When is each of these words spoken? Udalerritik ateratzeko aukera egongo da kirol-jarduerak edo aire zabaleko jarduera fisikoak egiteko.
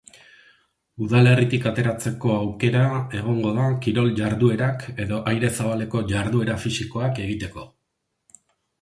Udalerritik 1.07 1.67
ateratzeko 1.71 2.31
aukera 2.37 2.81
egongo 3.21 3.53
da 3.59 3.67
kirol-jarduerak 3.85 4.89
edo 5.07 5.23
aire 5.35 5.55
zabaleko 5.61 6.05
jarduera 6.17 6.61
fisikoak 6.69 7.27
egiteko. 7.29 7.73